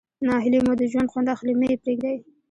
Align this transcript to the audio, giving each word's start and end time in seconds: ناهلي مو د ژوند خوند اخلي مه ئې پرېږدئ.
ناهلي 0.25 0.59
مو 0.65 0.73
د 0.77 0.81
ژوند 0.91 1.11
خوند 1.11 1.27
اخلي 1.35 1.53
مه 1.59 1.67
ئې 1.69 1.77
پرېږدئ. 1.83 2.17